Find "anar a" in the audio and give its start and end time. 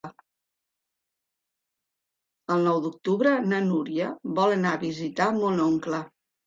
4.59-4.85